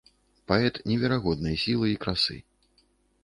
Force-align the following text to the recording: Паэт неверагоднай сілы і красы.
Паэт 0.51 0.75
неверагоднай 0.91 1.55
сілы 1.63 1.91
і 1.91 1.99
красы. 2.05 2.37